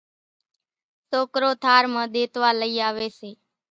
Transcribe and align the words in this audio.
سوڪرو 1.09 1.51
ٿار 1.63 1.83
مان 1.93 2.05
ۮيتوا 2.13 2.49
لئي 2.59 2.77
آوي 2.89 3.09
سي 3.19 3.31